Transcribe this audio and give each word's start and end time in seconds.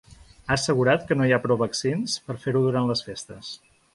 Ha 0.45 0.53
assegurat 0.53 1.03
que 1.09 1.17
no 1.19 1.27
hi 1.29 1.35
ha 1.35 1.39
prou 1.43 1.59
vaccins 1.63 2.17
per 2.29 2.39
fer-ho 2.47 2.65
durant 2.71 2.91
les 2.93 3.07
festes. 3.11 3.55